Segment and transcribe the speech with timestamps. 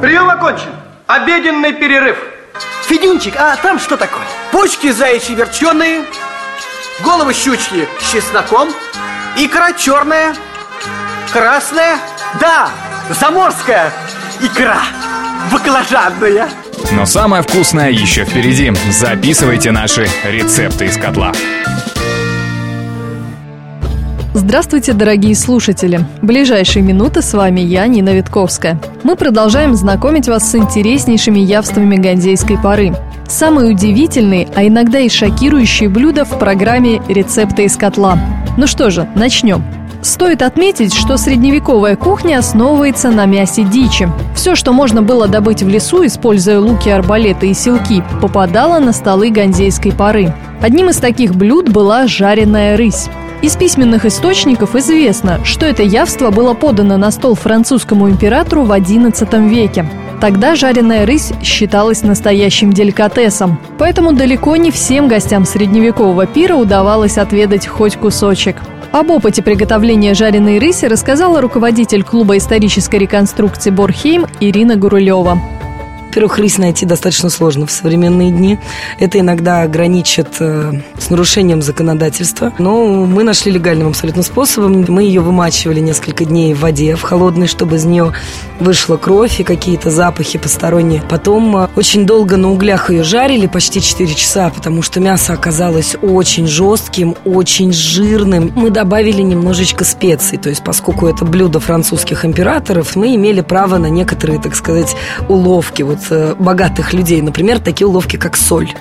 [0.00, 0.70] Прием окончен.
[1.06, 2.16] Обеденный перерыв.
[2.86, 4.22] Федюнчик, а там что такое?
[4.52, 6.04] Почки заячьи верченые,
[7.04, 8.68] головы щучьи с чесноком,
[9.36, 10.34] икра черная,
[11.32, 11.98] красная,
[12.40, 12.70] да,
[13.20, 13.92] заморская
[14.40, 14.78] икра,
[15.52, 16.48] баклажанная.
[16.92, 18.72] Но самое вкусное еще впереди.
[18.90, 21.32] Записывайте наши рецепты из котла.
[24.38, 25.98] Здравствуйте, дорогие слушатели!
[26.22, 28.80] Ближайшие минуты с вами я, Нина Витковская.
[29.02, 32.94] Мы продолжаем знакомить вас с интереснейшими явствами гандейской поры.
[33.26, 38.16] Самые удивительные, а иногда и шокирующие блюда в программе «Рецепты из котла».
[38.56, 39.64] Ну что же, начнем.
[40.02, 44.08] Стоит отметить, что средневековая кухня основывается на мясе дичи.
[44.36, 49.30] Все, что можно было добыть в лесу, используя луки, арбалеты и селки, попадало на столы
[49.30, 50.32] гандейской поры.
[50.62, 53.08] Одним из таких блюд была жареная рысь.
[53.40, 59.48] Из письменных источников известно, что это явство было подано на стол французскому императору в XI
[59.48, 59.86] веке.
[60.20, 67.68] Тогда жареная рысь считалась настоящим деликатесом, поэтому далеко не всем гостям средневекового пира удавалось отведать
[67.68, 68.56] хоть кусочек.
[68.90, 75.38] Об опыте приготовления жареной рыси рассказала руководитель клуба исторической реконструкции Борхейм Ирина Гурулева.
[76.08, 78.58] Во-первых, рысь найти достаточно сложно в современные дни.
[78.98, 82.54] Это иногда граничит э, с нарушением законодательства.
[82.58, 84.86] Но мы нашли легальным абсолютно способом.
[84.88, 88.14] Мы ее вымачивали несколько дней в воде, в холодной, чтобы из нее
[88.58, 91.02] вышла кровь и какие-то запахи посторонние.
[91.10, 95.94] Потом э, очень долго на углях ее жарили, почти 4 часа, потому что мясо оказалось
[96.00, 98.50] очень жестким, очень жирным.
[98.56, 103.90] Мы добавили немножечко специй, то есть поскольку это блюдо французских императоров, мы имели право на
[103.90, 104.96] некоторые, так сказать,
[105.28, 105.82] уловки.
[105.82, 108.72] Вот Э, богатых людей, например, такие уловки, как соль.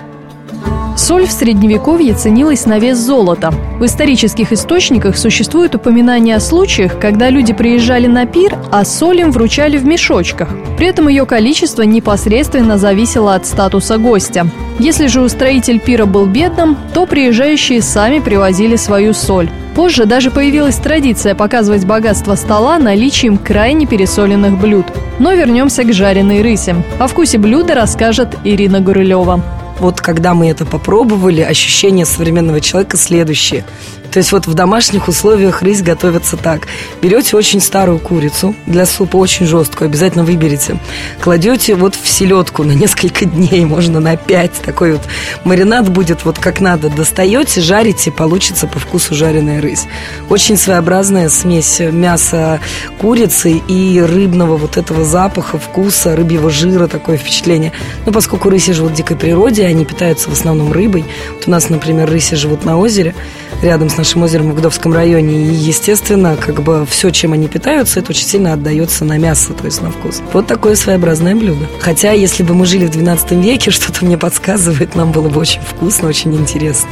[0.97, 3.53] Соль в средневековье ценилась на вес золота.
[3.79, 9.31] В исторических источниках существует упоминание о случаях, когда люди приезжали на пир, а соль им
[9.31, 10.49] вручали в мешочках.
[10.75, 14.47] При этом ее количество непосредственно зависело от статуса гостя.
[14.79, 19.50] Если же устроитель пира был бедным, то приезжающие сами привозили свою соль.
[19.77, 24.88] Позже даже появилась традиция показывать богатство стола наличием крайне пересоленных блюд.
[25.19, 26.83] Но вернемся к жареной рысе.
[26.97, 29.39] О вкусе блюда расскажет Ирина Гурылева.
[29.79, 33.65] Вот когда мы это попробовали, ощущение современного человека следующее.
[34.12, 36.68] То есть вот в домашних условиях рысь готовится так.
[37.01, 40.79] Берете очень старую курицу, для супа очень жесткую, обязательно выберите.
[41.22, 44.53] Кладете вот в селедку на несколько дней, можно на пять.
[44.63, 45.01] Такой вот
[45.44, 46.90] маринад будет вот как надо.
[46.90, 49.85] Достаете, жарите, получится по вкусу жареная рысь.
[50.29, 52.59] Очень своеобразная смесь мяса
[53.00, 57.72] курицы и рыбного вот этого запаха, вкуса, рыбьего жира, такое впечатление.
[58.06, 61.06] Ну, поскольку рыси живут в дикой природе, они питаются в основном рыбой.
[61.35, 63.16] Вот у нас, например, рыси живут на озере,
[63.62, 65.47] рядом с нашим озером в Гудовском районе.
[65.47, 69.66] И, естественно, как бы все, чем они питаются, это очень сильно отдается на мясо, то
[69.66, 70.22] есть на вкус.
[70.34, 71.66] Вот такое своеобразное блюдо.
[71.80, 75.62] Хотя, если бы мы жили в 12 веке, что-то мне подсказывает, нам было бы очень
[75.62, 76.91] вкусно, очень интересно.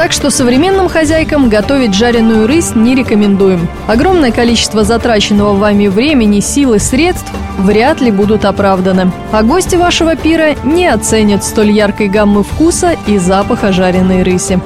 [0.00, 3.68] Так что современным хозяйкам готовить жареную рысь не рекомендуем.
[3.86, 9.12] Огромное количество затраченного вами времени, сил и средств вряд ли будут оправданы.
[9.30, 14.58] А гости вашего пира не оценят столь яркой гаммы вкуса и запаха жареной рыси.